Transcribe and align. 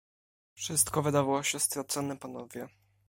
"Wszystko 0.53 1.01
wydawało 1.01 1.43
się 1.43 1.59
stracone, 1.59 2.17
panowie." 2.17 2.67